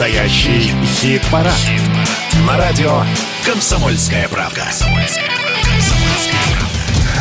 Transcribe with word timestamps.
Настоящий 0.00 0.72
хит-парад. 0.82 1.52
Хит 1.52 1.82
На 2.46 2.56
радио 2.56 3.02
«Комсомольская 3.44 4.28
правка». 4.28 4.62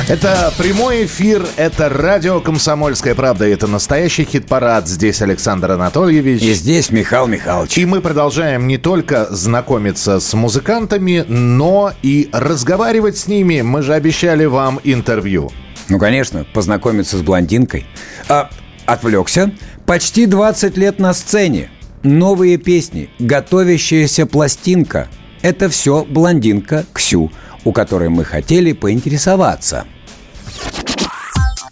Это 0.08 0.54
прямой 0.58 1.04
эфир, 1.04 1.46
это 1.58 1.90
радио 1.90 2.40
«Комсомольская 2.40 3.16
правда», 3.16 3.46
это 3.50 3.68
настоящий 3.68 4.24
хит-парад. 4.24 4.88
Здесь 4.88 5.22
Александр 5.22 5.72
Анатольевич. 5.72 6.42
И 6.42 6.54
здесь 6.54 6.90
Михаил 6.90 7.28
Михайлович. 7.28 7.78
И 7.78 7.86
мы 7.86 8.00
продолжаем 8.00 8.66
не 8.66 8.78
только 8.78 9.28
знакомиться 9.30 10.22
с 10.22 10.34
музыкантами, 10.34 11.26
но 11.28 11.92
и 12.02 12.30
разговаривать 12.32 13.18
с 13.18 13.28
ними. 13.28 13.60
Мы 13.60 13.82
же 13.82 13.94
обещали 13.94 14.46
вам 14.46 14.80
интервью. 14.86 15.52
Ну, 15.90 16.00
конечно, 16.00 16.46
познакомиться 16.54 17.18
с 17.18 17.22
блондинкой. 17.24 17.86
А, 18.30 18.50
отвлекся. 18.86 19.52
Почти 19.86 20.28
20 20.28 20.78
лет 20.78 21.00
на 21.00 21.14
сцене. 21.14 21.72
Новые 22.04 22.58
песни, 22.58 23.10
готовящаяся 23.20 24.26
пластинка. 24.26 25.08
Это 25.42 25.70
все 25.70 26.04
блондинка 26.04 26.86
Ксю, 26.94 27.32
у 27.64 27.72
которой 27.72 28.10
мы 28.10 28.24
хотели 28.24 28.74
поинтересоваться– 28.74 29.86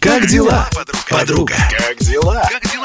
как 0.00 0.26
дела, 0.26 0.68
подруга? 1.10 1.54
Как 1.70 1.98
дела? 1.98 2.48
Как 2.50 2.70
дела? 2.70 2.77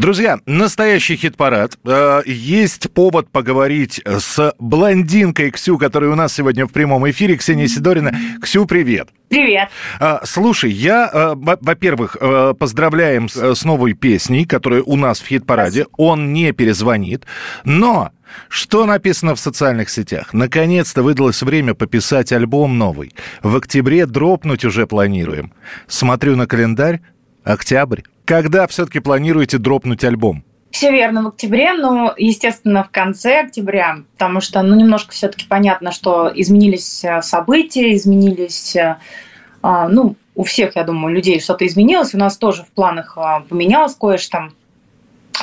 Друзья, 0.00 0.38
настоящий 0.46 1.14
хит-парад. 1.14 1.78
Э, 1.84 2.22
есть 2.24 2.90
повод 2.90 3.30
поговорить 3.30 4.00
с 4.06 4.54
блондинкой 4.58 5.50
Ксю, 5.50 5.76
которая 5.76 6.10
у 6.10 6.14
нас 6.14 6.32
сегодня 6.32 6.66
в 6.66 6.72
прямом 6.72 7.08
эфире. 7.10 7.36
Ксения 7.36 7.68
Сидорина. 7.68 8.10
Ксю, 8.40 8.64
привет. 8.64 9.10
Привет. 9.28 9.68
Э, 10.00 10.20
слушай, 10.24 10.70
я, 10.70 11.10
э, 11.12 11.34
во-первых, 11.36 12.16
поздравляем 12.58 13.28
с 13.28 13.62
новой 13.62 13.92
песней, 13.92 14.46
которая 14.46 14.82
у 14.82 14.96
нас 14.96 15.20
в 15.20 15.26
хит-параде. 15.26 15.84
Он 15.98 16.32
не 16.32 16.52
перезвонит, 16.52 17.26
но 17.64 18.10
что 18.48 18.86
написано 18.86 19.34
в 19.34 19.40
социальных 19.40 19.90
сетях? 19.90 20.32
Наконец-то 20.32 21.02
выдалось 21.02 21.42
время 21.42 21.74
пописать 21.74 22.32
альбом 22.32 22.78
новый. 22.78 23.12
В 23.42 23.54
октябре 23.54 24.06
дропнуть 24.06 24.64
уже 24.64 24.86
планируем. 24.86 25.52
Смотрю 25.88 26.36
на 26.36 26.46
календарь. 26.46 27.00
Октябрь. 27.44 28.02
Когда 28.24 28.66
все-таки 28.66 29.00
планируете 29.00 29.58
дропнуть 29.58 30.04
альбом? 30.04 30.44
Все 30.70 30.92
верно, 30.92 31.24
в 31.24 31.26
октябре, 31.28 31.72
но, 31.72 32.14
естественно, 32.16 32.84
в 32.84 32.90
конце 32.90 33.40
октября, 33.40 33.98
потому 34.12 34.40
что, 34.40 34.62
ну, 34.62 34.76
немножко 34.76 35.12
все-таки 35.12 35.46
понятно, 35.48 35.90
что 35.90 36.30
изменились 36.32 37.04
э, 37.04 37.22
события, 37.22 37.94
изменились, 37.96 38.76
э, 38.76 38.96
а, 39.62 39.88
ну, 39.88 40.14
у 40.36 40.44
всех, 40.44 40.76
я 40.76 40.84
думаю, 40.84 41.14
людей 41.14 41.40
что-то 41.40 41.66
изменилось, 41.66 42.14
у 42.14 42.18
нас 42.18 42.36
тоже 42.36 42.62
в 42.62 42.68
планах 42.68 43.14
а, 43.16 43.40
поменялось 43.40 43.96
кое-что. 43.96 44.50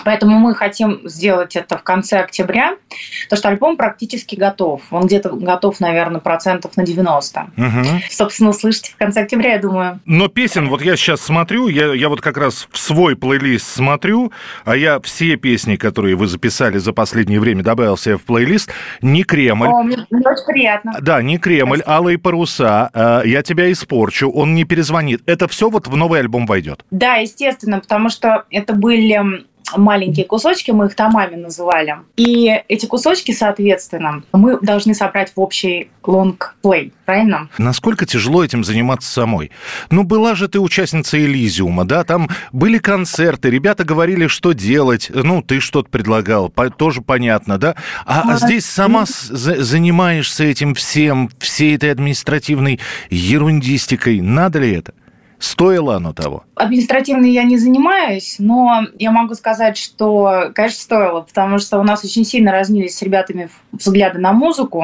Поэтому 0.03 0.39
мы 0.39 0.55
хотим 0.55 1.01
сделать 1.05 1.55
это 1.55 1.77
в 1.77 1.83
конце 1.83 2.19
октября, 2.19 2.75
потому 3.23 3.37
что 3.37 3.49
альбом 3.49 3.77
практически 3.77 4.35
готов. 4.35 4.81
Он 4.91 5.05
где-то 5.05 5.29
готов, 5.31 5.79
наверное, 5.79 6.21
процентов 6.21 6.77
на 6.77 6.83
90. 6.83 7.47
Угу. 7.57 7.63
Собственно, 8.09 8.49
услышите 8.49 8.91
в 8.91 8.97
конце 8.97 9.21
октября, 9.21 9.53
я 9.53 9.59
думаю. 9.59 9.99
Но 10.05 10.27
песен, 10.27 10.69
вот 10.69 10.81
я 10.81 10.95
сейчас 10.95 11.21
смотрю, 11.21 11.67
я, 11.67 11.93
я 11.93 12.09
вот 12.09 12.21
как 12.21 12.37
раз 12.37 12.67
в 12.71 12.77
свой 12.77 13.15
плейлист 13.15 13.67
смотрю, 13.67 14.31
а 14.65 14.75
я 14.75 14.99
все 15.01 15.35
песни, 15.35 15.75
которые 15.75 16.15
вы 16.15 16.27
записали 16.27 16.77
за 16.77 16.93
последнее 16.93 17.39
время, 17.39 17.63
добавил 17.63 17.97
себе 17.97 18.17
в 18.17 18.23
плейлист. 18.23 18.71
Не 19.01 19.23
Кремль. 19.23 19.67
О, 19.67 19.83
мне, 19.83 19.97
мне 20.09 20.27
очень 20.27 20.45
приятно. 20.45 20.95
Да, 21.01 21.21
не 21.21 21.37
Кремль, 21.37 21.79
Спасибо. 21.79 21.95
Алые 21.95 22.17
паруса, 22.17 22.89
э, 22.93 23.21
Я 23.25 23.43
тебя 23.43 23.71
испорчу, 23.71 24.29
он 24.29 24.55
не 24.55 24.63
перезвонит. 24.63 25.21
Это 25.25 25.47
все 25.47 25.69
вот 25.69 25.87
в 25.87 25.95
новый 25.95 26.19
альбом 26.19 26.45
войдет? 26.45 26.85
Да, 26.91 27.15
естественно, 27.15 27.79
потому 27.79 28.09
что 28.09 28.45
это 28.49 28.73
были 28.73 29.45
маленькие 29.75 30.25
кусочки, 30.25 30.71
мы 30.71 30.85
их 30.85 30.95
томами 30.95 31.35
называли. 31.35 31.97
И 32.15 32.61
эти 32.67 32.85
кусочки, 32.85 33.31
соответственно, 33.31 34.23
мы 34.31 34.59
должны 34.61 34.93
собрать 34.93 35.33
в 35.35 35.39
общий 35.39 35.89
лонгплей, 36.03 36.93
правильно? 37.05 37.49
Насколько 37.57 38.05
тяжело 38.05 38.43
этим 38.43 38.63
заниматься 38.63 39.11
самой? 39.11 39.51
Ну, 39.89 40.03
была 40.03 40.35
же 40.35 40.47
ты 40.47 40.59
участница 40.59 41.19
Элизиума, 41.19 41.85
да, 41.85 42.03
там 42.03 42.29
были 42.51 42.77
концерты, 42.77 43.49
ребята 43.49 43.83
говорили, 43.83 44.27
что 44.27 44.53
делать, 44.53 45.11
ну, 45.13 45.41
ты 45.41 45.59
что-то 45.59 45.89
предлагал, 45.89 46.49
тоже 46.77 47.01
понятно, 47.01 47.57
да? 47.57 47.75
А, 48.05 48.23
а 48.25 48.37
здесь 48.37 48.65
сама 48.65 49.05
занимаешься 49.07 50.43
этим 50.43 50.75
всем, 50.75 51.29
всей 51.39 51.75
этой 51.75 51.91
административной 51.91 52.79
ерундистикой. 53.09 54.21
Надо 54.21 54.59
ли 54.59 54.73
это? 54.73 54.93
Стоило 55.39 55.95
оно 55.95 56.13
того? 56.13 56.43
Административно 56.55 57.25
я 57.25 57.43
не 57.43 57.57
занимаюсь, 57.57 58.37
но 58.39 58.87
я 58.97 59.11
могу 59.11 59.35
сказать, 59.35 59.77
что, 59.77 60.51
конечно, 60.55 60.81
стоило, 60.81 61.21
потому 61.21 61.59
что 61.59 61.79
у 61.79 61.83
нас 61.83 62.03
очень 62.03 62.25
сильно 62.25 62.51
разнились 62.51 62.97
с 62.97 63.01
ребятами 63.03 63.49
взгляды 63.71 64.19
на 64.19 64.33
музыку, 64.33 64.83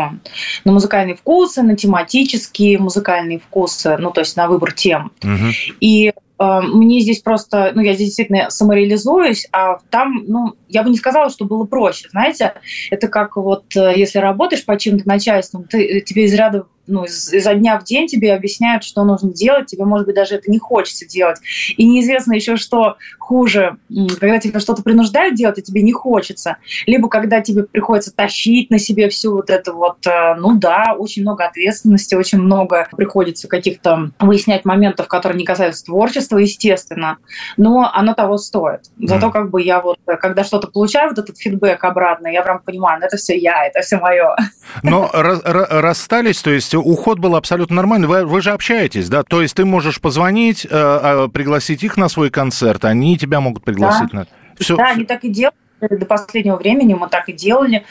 на 0.63 0.71
музыкальные 0.71 1.15
вкусы, 1.15 1.63
на 1.63 1.75
тематические 1.75 2.77
музыкальные 2.77 3.39
вкусы, 3.39 3.97
ну, 3.97 4.11
то 4.11 4.21
есть 4.21 4.37
на 4.37 4.47
выбор 4.47 4.73
тем. 4.73 5.11
Угу. 5.23 5.75
И 5.79 6.13
э, 6.39 6.61
мне 6.61 6.99
здесь 6.99 7.21
просто, 7.21 7.71
ну, 7.73 7.81
я 7.81 7.93
здесь 7.93 8.09
действительно 8.09 8.51
самореализуюсь, 8.51 9.47
а 9.51 9.79
там, 9.89 10.23
ну, 10.27 10.53
я 10.69 10.83
бы 10.83 10.91
не 10.91 10.97
сказала, 10.97 11.31
что 11.31 11.45
было 11.45 11.65
проще, 11.65 12.09
знаете, 12.09 12.53
это 12.91 13.07
как 13.07 13.37
вот, 13.37 13.75
э, 13.75 13.93
если 13.95 14.19
работаешь 14.19 14.65
по 14.65 14.77
чьим-то 14.77 15.07
начальством, 15.07 15.63
ты, 15.63 16.01
тебе 16.01 16.25
из 16.25 16.33
ряда 16.33 16.67
ну, 16.87 17.05
изо 17.05 17.53
дня 17.53 17.79
в 17.79 17.83
день 17.83 18.07
тебе 18.07 18.33
объясняют, 18.33 18.83
что 18.83 19.03
нужно 19.03 19.33
делать, 19.33 19.67
тебе, 19.67 19.85
может 19.85 20.05
быть, 20.05 20.15
даже 20.15 20.35
это 20.35 20.51
не 20.51 20.59
хочется 20.59 21.05
делать. 21.07 21.39
И 21.77 21.85
неизвестно 21.85 22.33
еще, 22.33 22.57
что 22.57 22.97
хуже, 23.19 23.77
когда 24.19 24.39
тебе 24.39 24.59
что-то 24.59 24.83
принуждают 24.83 25.35
делать, 25.35 25.59
и 25.59 25.63
тебе 25.63 25.81
не 25.81 25.93
хочется, 25.93 26.57
либо 26.85 27.07
когда 27.07 27.41
тебе 27.41 27.63
приходится 27.63 28.13
тащить 28.13 28.69
на 28.69 28.79
себе 28.79 29.09
всю 29.09 29.33
вот 29.33 29.49
это 29.49 29.73
вот, 29.73 30.05
э, 30.05 30.35
ну 30.35 30.57
да, 30.57 30.95
очень 30.97 31.21
много 31.21 31.45
ответственности, 31.45 32.15
очень 32.15 32.39
много 32.39 32.87
приходится 32.95 33.47
каких-то 33.47 34.11
выяснять 34.19 34.65
моментов, 34.65 35.07
которые 35.07 35.37
не 35.37 35.45
касаются 35.45 35.85
творчества, 35.85 36.37
естественно, 36.37 37.17
но 37.57 37.89
оно 37.93 38.13
того 38.13 38.37
стоит. 38.37 38.81
Зато 38.97 39.31
как 39.31 39.49
бы 39.49 39.61
я 39.61 39.79
вот, 39.81 39.99
когда 40.19 40.43
что-то 40.43 40.67
получаю, 40.67 41.09
вот 41.09 41.19
этот 41.19 41.37
фидбэк 41.37 41.83
обратно, 41.83 42.27
я 42.27 42.41
прям 42.41 42.59
понимаю, 42.59 42.99
ну 42.99 43.05
это 43.05 43.17
все 43.17 43.37
я, 43.37 43.65
это 43.65 43.81
все 43.81 43.97
мое. 43.97 44.35
Но 44.81 45.09
расстались, 45.13 46.41
то 46.41 46.51
есть 46.51 46.72
уход 46.77 47.19
был 47.19 47.35
абсолютно 47.35 47.75
нормальный. 47.77 48.07
Вы, 48.07 48.25
вы 48.25 48.41
же 48.41 48.51
общаетесь, 48.51 49.09
да? 49.09 49.23
То 49.23 49.41
есть 49.41 49.55
ты 49.55 49.65
можешь 49.65 50.01
позвонить, 50.01 50.65
э, 50.65 50.69
а, 50.71 51.27
пригласить 51.27 51.83
их 51.83 51.97
на 51.97 52.09
свой 52.09 52.29
концерт, 52.29 52.85
они 52.85 53.17
тебя 53.17 53.39
могут 53.39 53.63
пригласить 53.63 54.09
да. 54.11 54.19
на... 54.19 54.27
Все. 54.59 54.75
Да, 54.75 54.89
они 54.89 55.05
так 55.05 55.23
и 55.23 55.29
делают. 55.29 55.55
До 55.81 56.05
последнего 56.05 56.55
времени 56.55 56.93
мы 56.93 57.09
так 57.09 57.27
и 57.27 57.33
делали, 57.33 57.83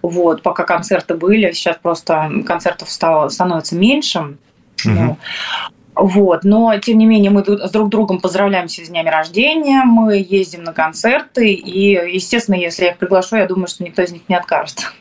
вот, 0.00 0.42
пока 0.42 0.64
концерты 0.64 1.14
были. 1.14 1.52
Сейчас 1.52 1.76
просто 1.76 2.30
концертов 2.46 2.90
стало, 2.90 3.28
становится 3.28 3.76
меньше. 3.76 4.20
Угу. 4.20 4.36
Ну, 4.84 5.18
вот. 5.94 6.44
Но, 6.44 6.76
тем 6.78 6.98
не 6.98 7.06
менее, 7.06 7.30
мы 7.30 7.44
с 7.44 7.70
друг 7.70 7.88
другом 7.88 8.20
поздравляемся 8.20 8.84
с 8.84 8.88
днями 8.88 9.10
рождения, 9.10 9.84
мы 9.84 10.16
ездим 10.16 10.64
на 10.64 10.72
концерты, 10.72 11.52
и, 11.52 11.90
естественно, 12.14 12.56
если 12.56 12.84
я 12.84 12.90
их 12.92 12.98
приглашу, 12.98 13.36
я 13.36 13.46
думаю, 13.46 13.68
что 13.68 13.84
никто 13.84 14.02
из 14.02 14.10
них 14.10 14.22
не 14.28 14.34
откажет. 14.34 14.92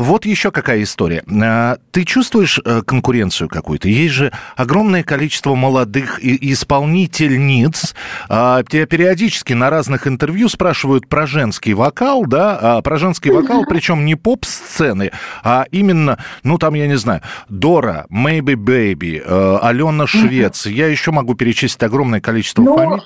Вот 0.00 0.24
еще 0.24 0.50
какая 0.50 0.82
история. 0.82 1.24
А, 1.42 1.78
ты 1.90 2.04
чувствуешь 2.04 2.60
э, 2.64 2.82
конкуренцию 2.82 3.48
какую-то? 3.48 3.88
Есть 3.88 4.14
же 4.14 4.32
огромное 4.56 5.02
количество 5.02 5.54
молодых 5.54 6.18
исполнительниц. 6.22 7.94
А, 8.28 8.62
тебя 8.62 8.86
периодически 8.86 9.52
на 9.52 9.70
разных 9.70 10.06
интервью 10.06 10.48
спрашивают 10.48 11.08
про 11.08 11.26
женский 11.26 11.74
вокал, 11.74 12.26
да, 12.26 12.58
а, 12.60 12.82
про 12.82 12.98
женский 12.98 13.30
вокал, 13.30 13.64
причем 13.68 14.04
не 14.04 14.14
поп-сцены, 14.14 15.10
а 15.42 15.66
именно, 15.70 16.18
ну 16.42 16.58
там, 16.58 16.74
я 16.74 16.86
не 16.86 16.96
знаю, 16.96 17.22
Дора, 17.48 18.06
Maybe 18.10 18.54
Baby, 18.54 19.22
э, 19.24 19.58
Алена 19.62 20.06
Швец. 20.06 20.66
Я 20.66 20.86
еще 20.86 21.10
могу 21.10 21.34
перечислить 21.34 21.82
огромное 21.82 22.20
количество 22.20 22.62
ну, 22.62 22.76
фамилий. 22.76 23.02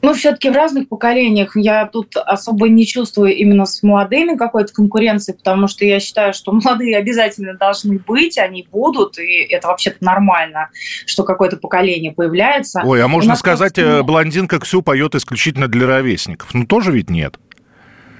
Ну, 0.00 0.14
все-таки 0.14 0.48
в 0.48 0.52
разных 0.52 0.88
поколениях 0.88 1.56
я 1.56 1.86
тут 1.86 2.16
особо 2.16 2.68
не 2.68 2.86
чувствую 2.86 3.34
именно 3.34 3.66
с 3.66 3.82
молодыми 3.82 4.36
какой-то 4.36 4.72
конкуренции, 4.72 5.32
потому 5.32 5.66
что 5.66 5.84
я 5.84 5.98
считаю, 5.98 6.32
что 6.32 6.52
молодые 6.64 6.96
обязательно 6.96 7.54
должны 7.54 7.98
быть, 7.98 8.38
они 8.38 8.66
будут, 8.70 9.18
и 9.18 9.42
это 9.50 9.68
вообще-то 9.68 9.98
нормально, 10.00 10.70
что 11.06 11.24
какое-то 11.24 11.56
поколение 11.56 12.12
появляется. 12.12 12.82
Ой, 12.84 13.02
а 13.02 13.08
можно 13.08 13.34
сказать, 13.34 13.74
просто... 13.74 13.98
Э, 13.98 14.02
блондинка 14.02 14.60
Ксю 14.60 14.82
поет 14.82 15.14
исключительно 15.14 15.66
для 15.66 15.86
ровесников. 15.86 16.54
Ну, 16.54 16.64
тоже 16.64 16.92
ведь 16.92 17.10
нет. 17.10 17.36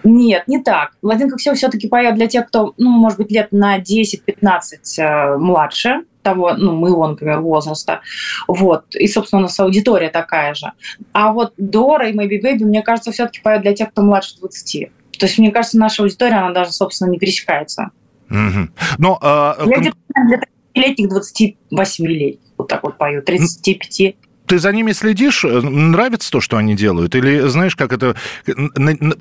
Нет, 0.04 0.48
не 0.48 0.62
так. 0.62 0.92
Блондинка 1.02 1.36
Ксю 1.36 1.54
все-таки 1.54 1.88
поет 1.88 2.14
для 2.14 2.26
тех, 2.26 2.48
кто, 2.48 2.74
ну, 2.76 2.90
может 2.90 3.18
быть, 3.18 3.30
лет 3.30 3.52
на 3.52 3.78
10-15 3.78 4.18
э, 4.98 5.36
младше, 5.36 6.02
того, 6.22 6.54
ну, 6.54 6.74
моего, 6.74 7.06
например, 7.06 7.40
возраста. 7.40 8.00
Вот. 8.46 8.84
И, 8.94 9.08
собственно, 9.08 9.40
у 9.40 9.42
нас 9.44 9.58
аудитория 9.60 10.08
такая 10.08 10.54
же. 10.54 10.72
А 11.12 11.32
вот 11.32 11.54
Дора 11.56 12.08
и 12.08 12.14
Maybe 12.14 12.40
Baby, 12.42 12.64
мне 12.64 12.82
кажется, 12.82 13.12
все-таки 13.12 13.40
поют 13.40 13.62
для 13.62 13.74
тех, 13.74 13.90
кто 13.90 14.02
младше 14.02 14.36
20. 14.38 14.90
То 15.18 15.26
есть, 15.26 15.38
мне 15.38 15.50
кажется, 15.50 15.78
наша 15.78 16.02
аудитория, 16.02 16.36
она 16.36 16.52
даже, 16.52 16.72
собственно, 16.72 17.10
не 17.10 17.18
пересекается. 17.18 17.90
Угу. 18.30 18.68
Но, 18.98 19.18
а... 19.20 19.56
Я 19.64 19.78
где-то 19.78 19.96
для 20.26 20.38
30-летних 20.74 21.08
28 21.08 22.06
лет 22.06 22.38
вот 22.56 22.68
так 22.68 22.82
вот 22.82 22.98
пою, 22.98 23.22
35. 23.22 24.16
ты 24.48 24.58
за 24.58 24.72
ними 24.72 24.92
следишь? 24.92 25.44
Нравится 25.44 26.30
то, 26.30 26.40
что 26.40 26.56
они 26.56 26.74
делают? 26.74 27.14
Или 27.14 27.40
знаешь, 27.48 27.76
как 27.76 27.92
это... 27.92 28.16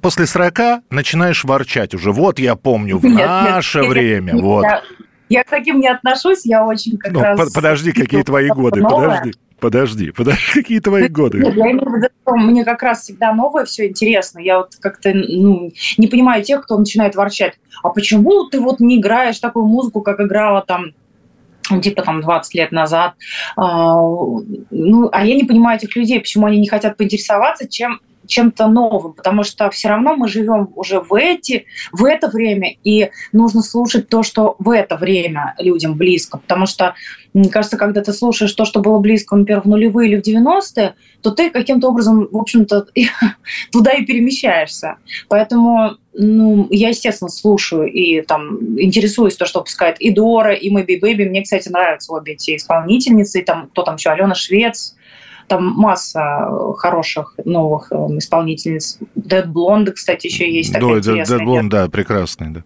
После 0.02 0.26
40 0.26 0.84
начинаешь 0.90 1.44
ворчать 1.44 1.94
уже. 1.94 2.12
Вот 2.12 2.40
я 2.40 2.56
помню, 2.56 2.98
в 2.98 3.06
нет, 3.06 3.18
наше 3.18 3.82
нет, 3.82 3.90
время. 3.90 4.34
Нет, 4.34 4.42
вот. 4.42 4.64
Я, 4.64 4.82
я 5.30 5.44
к 5.44 5.50
таким 5.50 5.80
не 5.80 5.88
отношусь, 5.88 6.46
я 6.46 6.66
очень 6.66 6.98
как 6.98 7.14
ну, 7.14 7.22
раз... 7.22 7.54
Подожди, 7.54 7.92
какие 7.92 8.24
твои 8.24 8.50
годы, 8.50 8.82
подожди. 8.82 9.34
Подожди, 9.60 10.12
подожди, 10.12 10.42
какие 10.54 10.80
твои 10.80 11.08
годы? 11.08 11.40
Нет, 11.40 11.56
я 11.56 11.72
имею 11.72 11.90
в 11.90 11.96
виду, 11.96 12.08
что 12.22 12.36
мне 12.36 12.64
как 12.64 12.84
раз 12.84 13.02
всегда 13.02 13.34
новое 13.34 13.66
все 13.66 13.88
интересно. 13.88 14.40
Я 14.40 14.60
вот 14.60 14.76
как-то 14.80 15.12
ну, 15.14 15.72
не 15.98 16.08
понимаю 16.08 16.44
тех, 16.44 16.64
кто 16.64 16.78
начинает 16.78 17.16
ворчать. 17.16 17.56
А 17.82 17.90
почему 17.90 18.46
ты 18.50 18.60
вот 18.60 18.80
не 18.80 19.00
играешь 19.00 19.40
такую 19.40 19.66
музыку, 19.66 20.02
как 20.02 20.22
играла 20.22 20.62
там 20.62 20.94
типа 21.82 22.02
там 22.04 22.22
20 22.22 22.54
лет 22.54 22.72
назад. 22.72 23.16
А, 23.56 23.96
ну, 24.00 25.10
а 25.12 25.26
я 25.26 25.36
не 25.36 25.44
понимаю 25.44 25.78
этих 25.78 25.96
людей, 25.96 26.20
почему 26.20 26.46
они 26.46 26.60
не 26.60 26.68
хотят 26.68 26.96
поинтересоваться, 26.96 27.68
чем 27.68 28.00
чем-то 28.28 28.68
новым, 28.68 29.14
потому 29.14 29.44
что 29.44 29.70
все 29.70 29.90
равно 29.90 30.16
мы 30.16 30.28
живем 30.28 30.70
уже 30.76 31.00
в, 31.00 31.14
эти, 31.14 31.66
в 31.92 32.06
это 32.06 32.28
время, 32.28 32.76
и 32.84 33.10
нужно 33.32 33.62
слушать 33.62 34.10
то, 34.10 34.24
что 34.24 34.56
в 34.60 34.70
это 34.70 34.98
время 34.98 35.56
людям 35.60 35.96
близко, 35.96 36.38
потому 36.38 36.66
что, 36.66 36.96
мне 37.34 37.50
кажется, 37.50 37.78
когда 37.78 38.02
ты 38.02 38.14
слушаешь 38.14 38.54
то, 38.54 38.66
что 38.66 38.80
было 38.80 39.00
близко, 39.00 39.36
например, 39.36 39.62
в 39.62 39.66
нулевые 39.66 40.12
или 40.12 40.22
в 40.22 40.26
90-е, 40.26 40.96
то 41.22 41.32
ты 41.32 41.50
каким-то 41.50 41.90
образом, 41.90 42.28
в 42.32 42.38
общем-то, 42.38 42.88
туда 43.72 43.92
и 43.92 44.06
перемещаешься. 44.06 44.98
Поэтому 45.30 45.98
ну, 46.20 46.68
я, 46.72 46.90
естественно, 46.90 47.30
слушаю 47.30 47.92
и 47.92 48.22
там 48.22 48.58
интересуюсь 48.80 49.36
то, 49.36 49.46
что 49.46 49.60
выпускает 49.60 50.00
и 50.00 50.10
Дора, 50.10 50.54
и 50.54 50.70
Мэби 50.70 50.96
Бэби. 50.96 51.26
Мне, 51.26 51.44
кстати, 51.44 51.70
нравятся 51.70 52.12
обе 52.14 52.34
эти 52.34 52.56
исполнительницы. 52.56 53.40
И 53.40 53.44
там, 53.44 53.68
кто 53.68 53.84
там 53.84 53.96
еще, 53.96 54.10
Алена 54.10 54.34
Швец, 54.34 54.96
там 55.48 55.66
масса 55.66 56.48
э, 56.50 56.74
хороших 56.78 57.36
новых 57.46 57.92
э, 57.92 57.96
исполнительниц. 58.18 59.00
Dead 59.16 59.46
Blonde, 59.46 59.92
кстати, 59.92 60.28
еще 60.28 60.52
есть. 60.52 60.74
Да, 60.74 60.80
Dead 60.80 61.40
Blonde, 61.40 61.70
да, 61.70 61.88
прекрасный, 61.88 62.50
да. 62.50 62.64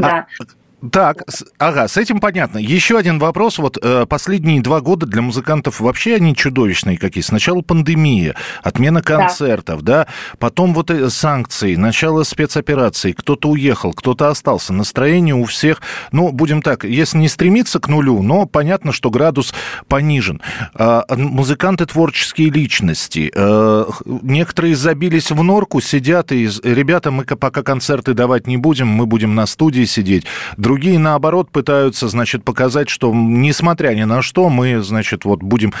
Да. 0.00 0.26
А, 0.40 0.44
так, 0.92 1.24
ага, 1.58 1.88
с 1.88 1.96
этим 1.96 2.20
понятно. 2.20 2.58
Еще 2.58 2.98
один 2.98 3.18
вопрос. 3.18 3.58
Вот 3.58 3.78
э, 3.82 4.06
последние 4.08 4.60
два 4.60 4.80
года 4.80 5.06
для 5.06 5.22
музыкантов 5.22 5.80
вообще 5.80 6.14
они 6.14 6.36
чудовищные 6.36 6.96
какие. 6.96 7.22
Сначала 7.22 7.62
пандемия, 7.62 8.36
отмена 8.62 9.02
концертов, 9.02 9.82
да, 9.82 10.04
да? 10.04 10.06
потом 10.38 10.74
вот 10.74 10.92
э, 10.92 11.10
санкции, 11.10 11.74
начало 11.74 12.22
спецопераций, 12.22 13.12
кто-то 13.12 13.48
уехал, 13.48 13.92
кто-то 13.92 14.28
остался. 14.28 14.72
Настроение 14.72 15.34
у 15.34 15.44
всех, 15.46 15.82
ну, 16.12 16.30
будем 16.30 16.62
так, 16.62 16.84
если 16.84 17.18
не 17.18 17.28
стремиться 17.28 17.80
к 17.80 17.88
нулю, 17.88 18.22
но 18.22 18.46
понятно, 18.46 18.92
что 18.92 19.10
градус 19.10 19.52
понижен. 19.88 20.40
Э, 20.78 21.02
музыканты 21.10 21.86
творческие 21.86 22.50
личности. 22.50 23.32
Э, 23.34 23.84
некоторые 24.04 24.76
забились 24.76 25.32
в 25.32 25.42
норку, 25.42 25.80
сидят 25.80 26.30
и, 26.30 26.48
ребята, 26.62 27.10
мы 27.10 27.24
пока 27.24 27.64
концерты 27.64 28.14
давать 28.14 28.46
не 28.46 28.56
будем, 28.56 28.86
мы 28.86 29.06
будем 29.06 29.34
на 29.34 29.46
студии 29.46 29.84
сидеть 29.84 30.24
Другие, 30.68 30.98
наоборот, 30.98 31.50
пытаются, 31.50 32.08
значит, 32.08 32.44
показать, 32.44 32.90
что, 32.90 33.10
несмотря 33.14 33.94
ни 33.94 34.04
на 34.04 34.20
что, 34.20 34.50
мы, 34.50 34.82
значит, 34.82 35.24
вот 35.24 35.42
будем, 35.42 35.72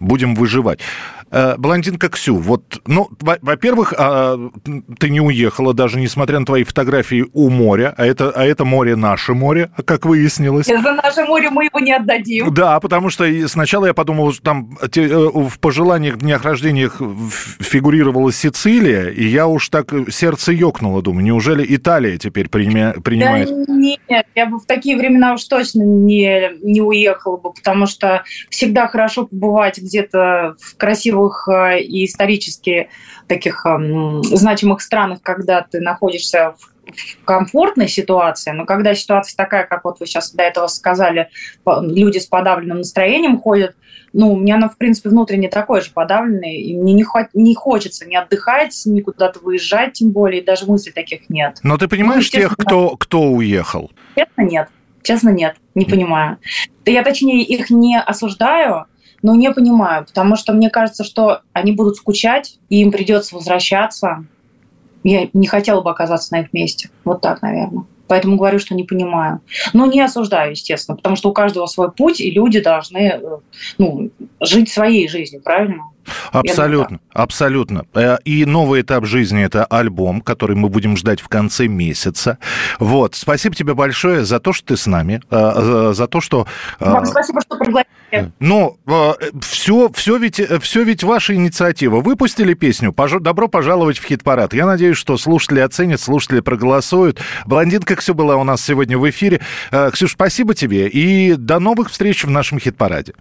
будем 0.00 0.34
выживать. 0.34 0.80
Э, 1.30 1.56
блондинка 1.56 2.08
Ксю, 2.08 2.36
вот, 2.36 2.80
ну, 2.86 3.08
во-первых, 3.20 3.94
а, 3.96 4.38
ты 4.98 5.10
не 5.10 5.20
уехала, 5.20 5.74
даже 5.74 5.98
несмотря 5.98 6.38
на 6.38 6.46
твои 6.46 6.64
фотографии 6.64 7.26
у 7.32 7.50
моря, 7.50 7.94
а 7.96 8.06
это, 8.06 8.30
а 8.30 8.44
это 8.44 8.64
море 8.64 8.94
наше 8.94 9.34
море, 9.34 9.70
как 9.84 10.06
выяснилось. 10.06 10.68
Это 10.68 10.92
наше 10.92 11.24
море, 11.24 11.50
мы 11.50 11.64
его 11.64 11.80
не 11.80 11.92
отдадим. 11.92 12.52
Да, 12.54 12.78
потому 12.78 13.10
что 13.10 13.26
сначала 13.48 13.86
я 13.86 13.94
подумал, 13.94 14.32
что 14.32 14.42
там 14.42 14.78
э, 14.80 15.00
в 15.00 15.58
пожеланиях, 15.58 16.18
днях 16.18 16.44
рождения 16.44 16.90
фигурировала 17.60 18.32
Сицилия, 18.32 19.08
и 19.08 19.24
я 19.24 19.46
уж 19.46 19.68
так 19.70 19.92
сердце 20.10 20.52
ёкнуло, 20.52 21.02
думаю, 21.02 21.24
неужели 21.24 21.64
Италия 21.68 22.18
теперь 22.18 22.48
принимает? 22.48 22.96
Да 23.48 23.74
нет, 23.74 24.26
я 24.34 24.46
бы 24.46 24.58
в 24.58 24.66
такие 24.66 24.96
времена 24.96 25.34
уж 25.34 25.44
точно 25.44 25.82
не, 25.82 26.52
не 26.62 26.80
уехала 26.80 27.38
бы, 27.38 27.52
потому 27.52 27.86
что 27.86 28.22
всегда 28.50 28.86
хорошо 28.86 29.26
побывать 29.26 29.78
где-то 29.78 30.56
в 30.60 30.76
красивом 30.76 31.13
новых 31.14 31.48
э, 31.48 31.80
и 31.80 32.04
исторически 32.04 32.88
таких 33.26 33.64
эм, 33.66 34.22
значимых 34.22 34.82
странах, 34.82 35.20
когда 35.22 35.62
ты 35.62 35.80
находишься 35.80 36.54
в 36.58 37.24
комфортной 37.24 37.88
ситуации, 37.88 38.50
но 38.50 38.66
когда 38.66 38.94
ситуация 38.94 39.36
такая, 39.36 39.64
как 39.66 39.84
вот 39.84 40.00
вы 40.00 40.06
сейчас 40.06 40.32
до 40.32 40.42
этого 40.42 40.66
сказали, 40.66 41.30
люди 41.66 42.18
с 42.18 42.26
подавленным 42.26 42.78
настроением 42.78 43.40
ходят, 43.40 43.74
ну, 44.12 44.32
у 44.32 44.36
меня 44.36 44.56
оно, 44.56 44.68
в 44.68 44.76
принципе, 44.76 45.08
внутренне 45.08 45.48
такое 45.48 45.80
же 45.80 45.90
подавленное, 45.92 46.52
и 46.52 46.74
мне 46.76 46.92
не, 46.92 47.04
не 47.32 47.54
хочется 47.54 48.06
ни 48.06 48.14
отдыхать, 48.14 48.82
ни 48.84 49.00
куда-то 49.00 49.40
выезжать, 49.40 49.94
тем 49.94 50.10
более, 50.10 50.42
и 50.42 50.44
даже 50.44 50.66
мыслей 50.66 50.92
таких 50.92 51.28
нет. 51.30 51.58
Но 51.62 51.78
ты 51.78 51.88
понимаешь 51.88 52.30
ну, 52.32 52.38
тех, 52.38 52.56
кто, 52.56 52.96
кто 52.96 53.22
уехал? 53.22 53.90
Честно, 54.14 54.42
нет. 54.42 54.68
Честно, 55.02 55.30
нет, 55.30 55.56
не 55.74 55.84
понимаю. 55.84 56.38
Я, 56.86 57.02
точнее, 57.02 57.42
их 57.42 57.70
не 57.70 57.98
осуждаю, 57.98 58.86
но 59.24 59.34
не 59.34 59.50
понимаю, 59.50 60.04
потому 60.04 60.36
что 60.36 60.52
мне 60.52 60.68
кажется, 60.68 61.02
что 61.02 61.40
они 61.54 61.72
будут 61.72 61.96
скучать, 61.96 62.58
и 62.68 62.82
им 62.82 62.92
придется 62.92 63.34
возвращаться. 63.34 64.26
Я 65.02 65.30
не 65.32 65.46
хотела 65.46 65.80
бы 65.80 65.90
оказаться 65.90 66.34
на 66.34 66.40
их 66.40 66.52
месте. 66.52 66.90
Вот 67.06 67.22
так, 67.22 67.40
наверное. 67.40 67.86
Поэтому 68.06 68.36
говорю, 68.36 68.58
что 68.58 68.74
не 68.74 68.84
понимаю. 68.84 69.40
Но 69.72 69.86
не 69.86 70.02
осуждаю, 70.02 70.50
естественно, 70.50 70.94
потому 70.94 71.16
что 71.16 71.30
у 71.30 71.32
каждого 71.32 71.64
свой 71.64 71.90
путь, 71.90 72.20
и 72.20 72.30
люди 72.30 72.60
должны 72.60 72.98
э, 72.98 73.20
ну, 73.78 74.10
жить 74.40 74.68
своей 74.68 75.08
жизнью, 75.08 75.40
правильно? 75.42 75.84
Абсолютно, 76.32 77.00
абсолютно. 77.12 77.84
Э, 77.94 78.18
и 78.24 78.44
новый 78.44 78.82
этап 78.82 79.04
жизни– 79.04 79.42
это 79.44 79.64
альбом, 79.64 80.20
который 80.20 80.56
мы 80.56 80.68
будем 80.68 80.96
ждать 80.96 81.20
в 81.20 81.28
конце 81.28 81.66
месяца. 81.66 82.38
Вот. 82.78 83.14
Спасибо 83.14 83.54
тебе 83.54 83.74
большое 83.74 84.24
за 84.24 84.40
то, 84.40 84.52
что 84.52 84.68
ты 84.68 84.76
с 84.76 84.86
нами, 84.86 85.20
э, 85.30 85.92
за 85.94 86.06
то, 86.06 86.20
что... 86.20 86.46
Э, 86.80 86.90
Вам 86.90 87.06
спасибо, 87.06 87.40
что 87.40 87.56
пригласили. 87.56 87.86
Ну, 88.38 88.78
все, 89.40 89.90
все, 89.92 90.18
ведь, 90.18 90.40
все 90.62 90.84
ведь 90.84 91.02
ваша 91.02 91.34
инициатива. 91.34 92.00
Выпустили 92.00 92.54
песню 92.54 92.94
«Добро 93.20 93.48
пожаловать 93.48 93.98
в 93.98 94.04
хит-парад». 94.04 94.54
Я 94.54 94.66
надеюсь, 94.66 94.96
что 94.96 95.16
слушатели 95.16 95.58
оценят, 95.58 96.00
слушатели 96.00 96.38
проголосуют. 96.38 97.18
Блондинка 97.44 97.96
Ксю 97.96 98.14
была 98.14 98.36
у 98.36 98.44
нас 98.44 98.64
сегодня 98.64 98.98
в 98.98 99.10
эфире. 99.10 99.40
Ксюш, 99.92 100.12
спасибо 100.12 100.54
тебе 100.54 100.86
и 100.86 101.34
до 101.34 101.58
новых 101.58 101.90
встреч 101.90 102.24
в 102.24 102.30
нашем 102.30 102.60
хит-параде. 102.60 103.14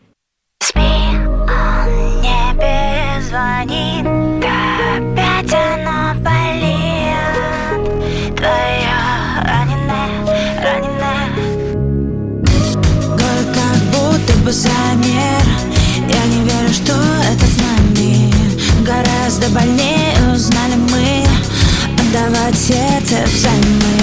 Звонит 3.64 4.06
Опять 4.96 5.54
оно 5.54 6.14
болит. 6.22 6.76
Твое 8.36 8.96
раненое, 9.44 10.10
раненое 10.62 11.30
Город 13.08 13.48
как 13.54 13.78
будто 13.92 14.34
бы 14.44 14.52
замер. 14.52 15.46
Я 16.08 16.26
не 16.26 16.44
верю, 16.44 16.74
что 16.74 16.94
это 17.32 17.46
с 17.46 17.58
нами. 17.58 18.32
Гораздо 18.84 19.50
больнее 19.50 20.14
узнали 20.34 20.76
мы. 20.92 21.26
Отдавать 22.00 22.58
сердце 22.58 23.24
взаймы. 23.26 24.00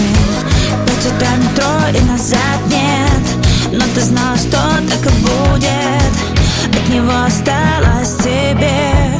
Пять 0.87 1.07
утра 1.07 1.37
метро 1.37 1.99
и 1.99 2.01
назад 2.11 2.61
нет 2.69 3.73
Но 3.73 3.85
ты 3.95 4.01
знала, 4.01 4.37
что 4.37 4.51
так 4.51 5.07
и 5.07 5.17
будет. 5.21 6.13
От 6.73 6.89
него 6.89 7.13
осталось 7.27 8.17
тебе 8.23 9.20